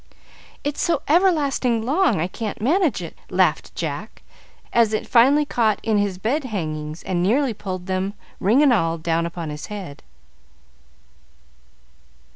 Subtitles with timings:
[0.63, 4.23] "It's so everlasting long, I can't manage it," laughed Jack,
[4.73, 8.97] as it finally caught in his bed hangings, and nearly pulled them, ring and all,
[8.97, 10.01] down upon his head.